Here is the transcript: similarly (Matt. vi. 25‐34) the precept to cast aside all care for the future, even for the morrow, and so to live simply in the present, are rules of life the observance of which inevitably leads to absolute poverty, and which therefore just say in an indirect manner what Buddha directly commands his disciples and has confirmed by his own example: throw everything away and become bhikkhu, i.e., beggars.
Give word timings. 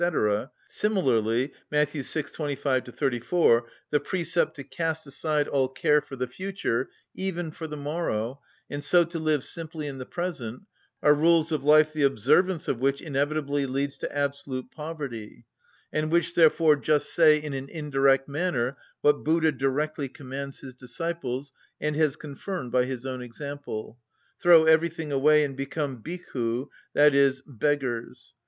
similarly 0.67 1.53
(Matt. 1.69 1.91
vi. 1.91 1.99
25‐34) 1.99 3.65
the 3.91 3.99
precept 3.99 4.55
to 4.55 4.63
cast 4.63 5.05
aside 5.05 5.47
all 5.47 5.67
care 5.67 6.01
for 6.01 6.15
the 6.15 6.25
future, 6.25 6.89
even 7.13 7.51
for 7.51 7.67
the 7.67 7.77
morrow, 7.77 8.41
and 8.67 8.83
so 8.83 9.03
to 9.03 9.19
live 9.19 9.43
simply 9.43 9.85
in 9.85 9.99
the 9.99 10.07
present, 10.07 10.63
are 11.03 11.13
rules 11.13 11.51
of 11.51 11.63
life 11.63 11.93
the 11.93 12.01
observance 12.01 12.67
of 12.67 12.79
which 12.79 12.99
inevitably 12.99 13.67
leads 13.67 13.95
to 13.99 14.11
absolute 14.17 14.71
poverty, 14.71 15.45
and 15.93 16.11
which 16.11 16.33
therefore 16.33 16.75
just 16.77 17.13
say 17.13 17.37
in 17.37 17.53
an 17.53 17.69
indirect 17.69 18.27
manner 18.27 18.77
what 19.01 19.23
Buddha 19.23 19.51
directly 19.51 20.09
commands 20.09 20.61
his 20.61 20.73
disciples 20.73 21.53
and 21.79 21.95
has 21.95 22.15
confirmed 22.15 22.71
by 22.71 22.85
his 22.85 23.05
own 23.05 23.21
example: 23.21 23.99
throw 24.41 24.63
everything 24.65 25.11
away 25.11 25.43
and 25.43 25.55
become 25.55 26.01
bhikkhu, 26.01 26.69
i.e., 26.97 27.31
beggars. 27.45 28.33